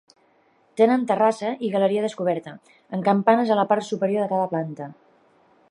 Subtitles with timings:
[0.79, 2.55] Tenen terrassa i galeria descoberta,
[2.97, 4.89] amb campanes a la part superior de cada planta.